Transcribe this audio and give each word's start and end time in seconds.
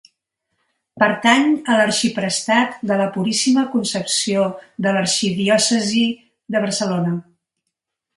Pertany 1.01 1.43
a 1.73 1.75
l'arxiprestat 1.79 2.79
de 2.91 2.97
la 3.01 3.05
Puríssima 3.17 3.65
Concepció 3.73 4.47
de 4.87 4.95
l'Arxidiòcesi 4.97 6.03
de 6.57 6.63
Barcelona. 6.65 7.15